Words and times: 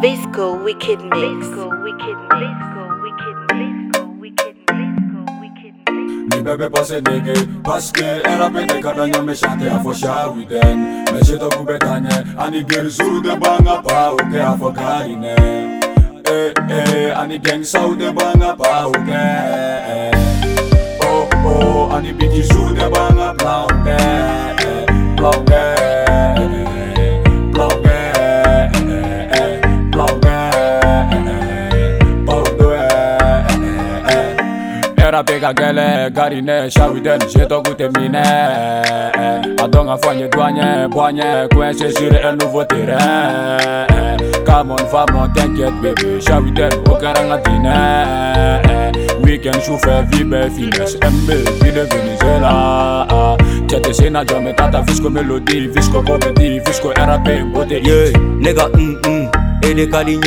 Visco 0.00 0.56
Wicked 0.64 0.98
Mix. 0.98 1.12
Visco 1.12 1.82
Wicked 1.82 2.16
Mix. 2.32 3.50
Visco 3.52 4.18
Wicked 4.18 4.54
Mix. 4.72 6.36
Nibebe 6.36 6.70
pase 6.70 7.02
nege, 7.02 7.34
paske 7.62 8.22
erapete 8.24 8.80
kadanya 8.80 9.20
me 9.22 9.34
shante 9.34 9.68
afosha 9.70 10.26
widen 10.34 11.04
Mesheto 11.12 11.48
kubetanye, 11.50 12.08
ani 12.38 12.64
gerzu 12.64 13.20
de 13.22 13.36
banga 13.36 13.82
pa 13.82 14.12
uke 14.12 14.40
afokarine 14.40 15.36
Eh 16.24 16.52
eh, 16.70 17.10
ani 17.20 17.38
gengsa 17.38 17.86
ude 17.86 18.10
banga 18.14 18.56
pa 18.56 18.88
uke 18.88 19.20
Oh 21.04 21.28
oh, 21.44 21.94
ani 21.96 22.12
biji 22.14 22.40
zu 22.42 22.74
de 22.74 22.88
banga 22.88 23.34
pa 23.34 23.66
uke 23.68 24.00
Pla 25.16 25.28
uke 25.30 25.69
era 35.10 35.24
pega 35.24 35.52
gele 35.52 36.10
Garine 36.14 36.68
și 36.68 36.80
uite 36.92 37.16
ce 37.32 37.38
tot 37.38 37.66
cu 37.66 37.98
mine 38.00 38.22
Adonga 39.62 39.96
foane 40.00 40.26
doane 40.36 40.86
boane 40.88 41.24
Cu 41.54 41.62
eșe 41.62 41.88
și 41.96 42.04
re 42.10 42.34
nu 42.38 42.50
vă 42.54 42.64
tire 42.64 42.96
Come 44.44 44.70
on 44.70 44.84
famo 44.92 45.26
te 45.34 45.40
închet 45.42 45.72
baby 45.84 46.24
Și 46.24 46.30
uite 46.44 46.66
o 46.90 46.92
care 46.92 47.18
la 47.28 47.36
tine 47.36 47.76
Weekend 49.24 49.62
șufe 49.62 50.08
vibe 50.10 50.52
fineș 50.54 50.90
MB 51.12 51.28
vine 51.62 51.86
Venezuela 51.94 52.56
Cete 53.66 53.92
și 53.92 54.02
jame 54.28 54.50
tata 54.54 54.80
visco 54.86 55.08
melodii 55.08 55.70
Visco 55.74 56.02
comedi, 56.02 56.60
visco 56.64 56.90
era 56.94 57.20
pe 57.24 57.44
gote 57.52 57.80
Yeah, 57.84 58.10
nega 58.40 58.70
mm 58.76 58.98
mm 59.08 59.30
Ele 59.60 59.84
caline 59.84 60.26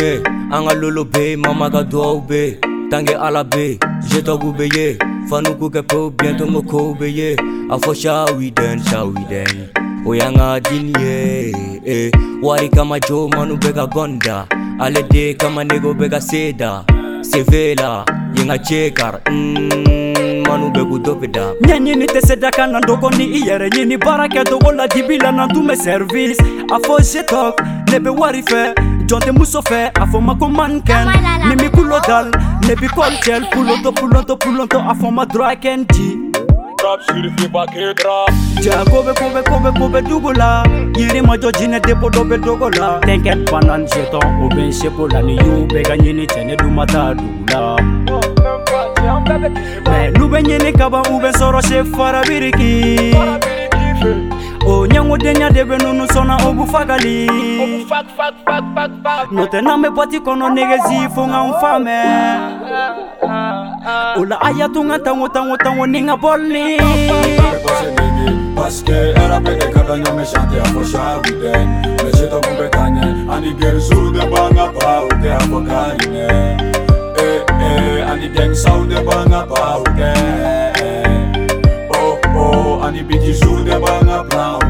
Anga 0.51 0.73
lolo 0.79 1.03
be 1.03 1.35
mama 1.37 1.67
ga 1.67 1.81
doau 1.81 2.23
be 2.27 2.57
tange 2.93 3.13
ala 3.25 3.43
be 3.43 3.63
jetogu 4.11 4.47
be 4.57 4.65
ye 4.77 4.87
fanuku 5.29 5.65
kɛ 5.75 5.81
pewu 5.89 6.05
bientɔ 6.17 6.45
ŋo 6.53 6.61
kow 6.71 6.87
be 6.99 7.07
ye 7.19 7.29
a 7.73 7.77
fɔ 7.83 7.91
shawiden 8.01 8.75
shawiden 8.87 9.49
o 10.07 10.13
y'an 10.19 10.35
ka 10.37 10.47
dini 10.69 10.93
ye 11.01 11.17
eh. 11.95 12.09
wari 12.45 12.69
kama 12.69 12.99
jo 13.07 13.25
manu 13.35 13.55
bɛ 13.63 13.69
ka 13.77 13.85
gɔnda 13.95 14.35
ale 14.85 15.01
de 15.09 15.33
kama 15.33 15.63
nego 15.65 15.89
bɛ 15.99 16.05
ka 16.13 16.19
seda 16.29 16.71
sevela 17.31 18.05
yen 18.37 18.49
ka 18.53 18.57
cekar 18.67 19.21
mm, 19.25 20.45
manu 20.47 20.69
bɛ 20.69 20.83
k'u 20.89 21.03
dope 21.03 21.27
da 21.33 21.43
ɲɛɲini 21.65 22.05
tɛ 22.13 22.21
se 22.27 22.35
da 22.35 22.51
ka 22.51 22.67
na 22.67 22.79
dogo 22.79 23.09
ni 23.17 23.25
i 23.41 23.49
yɛrɛ 23.49 23.73
ɲini 23.73 23.97
baara 23.99 24.27
kɛ 24.27 24.45
dogo 24.45 24.69
la 24.71 24.85
dibi 24.85 25.17
la 25.23 25.31
na 25.31 25.47
tun 25.47 25.65
bɛ 25.65 25.73
sɛrivisi 25.85 26.45
a 26.69 26.77
fɔ 26.79 26.99
jetok 27.01 27.57
ne 27.89 27.97
bɛ 27.97 28.11
wari 28.15 28.43
fɛ 28.43 28.92
jonte 29.13 29.31
muso 29.31 29.59
fɛ 29.61 29.91
a 30.01 30.05
fɔ 30.11 30.19
ma 30.25 30.33
ko 30.35 30.47
mankɛn 30.47 31.05
nimi 31.49 31.69
kulo 31.69 31.99
dal 32.07 32.31
nebi 32.67 32.87
kɔltɛl 32.87 33.43
pulonto 33.51 33.91
pulonto 33.91 34.35
pulonto 34.35 34.79
a 34.79 34.93
fɔ 34.97 35.11
ma 35.13 35.23
drakɛn 35.25 35.85
ti 35.85 36.17
ja 38.63 38.83
kobe 38.89 39.13
kobe 39.13 39.43
kobe 39.49 39.71
kobe 39.77 39.99
dugu 40.09 40.31
la 40.35 40.63
yiri 40.97 41.21
majɔ 41.21 41.53
jinɛ 41.59 41.79
depo 41.85 42.09
dɔ 42.09 42.27
be 42.29 42.37
dogo 42.43 42.69
la 42.69 42.99
tɛnkɛ 43.01 43.47
panan 43.51 43.85
setɔn 43.85 44.25
o 44.41 44.49
be 44.49 44.61
n 44.63 44.71
seko 44.73 45.05
la 45.13 45.21
ni 45.21 45.35
y'u 45.35 45.67
bɛɛ 45.67 45.83
ka 45.85 45.93
ɲini 45.93 46.25
cɛne 46.25 46.55
duma 46.57 46.83
ta 46.87 47.13
dugu 47.13 47.45
la 47.51 47.77
mɛ 49.29 50.17
nu 50.17 50.27
be 50.27 50.37
ɲini 50.41 50.75
kaban 50.75 51.03
u 51.13 51.19
be 51.21 51.27
sɔrɔ 51.37 51.61
se 51.61 51.83
farabiriki 51.83 53.11
fara 53.13 53.52
onyangodenya 54.65 55.49
debe 55.51 55.77
nunu 55.77 56.07
sona 56.13 56.37
obufagali 56.43 57.27
notena 59.31 59.77
me 59.77 59.89
bati 59.89 60.19
kono 60.19 60.49
negezi 60.49 61.09
funga 61.15 61.43
nfame 61.51 61.99
ola 64.19 64.41
aya 64.41 64.67
tunga 64.73 64.99
tango 64.99 65.27
tango 65.27 65.57
tango 65.57 65.85
ninga 65.87 66.15
boli 66.17 66.77
Paske 68.55 68.95
era 69.17 69.39
pe 69.41 69.53
de 69.59 69.65
kada 69.73 69.97
nyo 69.97 70.13
me 70.15 70.23
shante 70.25 70.59
a 70.61 70.65
fosha 70.69 71.17
wite 71.25 71.57
Me 72.05 72.09
cheto 72.13 72.37
kon 72.39 72.53
petanye 72.57 73.01
Ani 73.35 73.49
gen 73.59 73.81
su 73.81 74.11
de 74.13 74.21
banga 74.31 74.67
pa 74.79 75.01
wite 75.09 75.31
a 75.33 75.39
fokarine 75.49 76.29
E, 77.17 77.17
eh, 77.17 77.41
e, 77.49 77.65
eh, 77.65 78.05
ani 78.11 78.29
gen 78.29 78.53
sa 78.55 78.73
wite 78.77 79.01
banga 79.01 79.41
pa 79.49 79.77
wite 79.81 80.42
de 83.63 83.71
é 83.71 83.79
banga 83.79 84.23
pra 84.25 84.62